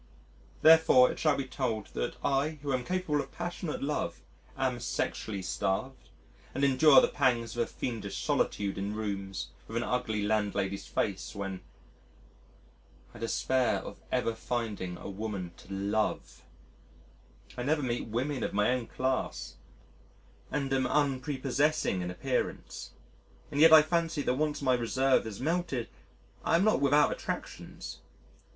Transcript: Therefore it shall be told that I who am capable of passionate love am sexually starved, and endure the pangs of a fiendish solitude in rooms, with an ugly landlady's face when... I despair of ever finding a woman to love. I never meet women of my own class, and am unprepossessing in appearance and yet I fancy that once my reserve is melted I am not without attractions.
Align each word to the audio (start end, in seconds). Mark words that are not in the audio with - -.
Therefore 0.63 1.11
it 1.11 1.19
shall 1.19 1.35
be 1.37 1.45
told 1.45 1.89
that 1.93 2.15
I 2.25 2.57
who 2.63 2.73
am 2.73 2.83
capable 2.83 3.21
of 3.21 3.31
passionate 3.31 3.83
love 3.83 4.21
am 4.57 4.79
sexually 4.79 5.43
starved, 5.43 6.09
and 6.55 6.63
endure 6.63 7.01
the 7.01 7.07
pangs 7.07 7.55
of 7.55 7.61
a 7.61 7.67
fiendish 7.67 8.23
solitude 8.23 8.79
in 8.79 8.95
rooms, 8.95 9.49
with 9.67 9.77
an 9.77 9.83
ugly 9.83 10.23
landlady's 10.23 10.87
face 10.87 11.35
when... 11.35 11.61
I 13.13 13.19
despair 13.19 13.75
of 13.77 13.99
ever 14.11 14.33
finding 14.33 14.97
a 14.97 15.07
woman 15.07 15.51
to 15.57 15.71
love. 15.71 16.45
I 17.55 17.61
never 17.61 17.83
meet 17.83 18.07
women 18.07 18.41
of 18.41 18.53
my 18.55 18.71
own 18.71 18.87
class, 18.87 19.57
and 20.51 20.73
am 20.73 20.87
unprepossessing 20.87 22.01
in 22.01 22.09
appearance 22.09 22.89
and 23.51 23.61
yet 23.61 23.71
I 23.71 23.83
fancy 23.83 24.23
that 24.23 24.33
once 24.33 24.63
my 24.63 24.73
reserve 24.73 25.27
is 25.27 25.39
melted 25.39 25.89
I 26.43 26.55
am 26.55 26.63
not 26.63 26.81
without 26.81 27.11
attractions. 27.11 27.99